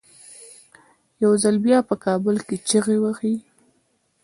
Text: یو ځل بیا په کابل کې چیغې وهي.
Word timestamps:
یو 1.23 1.31
ځل 1.43 1.55
بیا 1.65 1.79
په 1.89 1.95
کابل 2.05 2.35
کې 2.47 2.55
چیغې 2.67 2.97
وهي. 3.01 3.35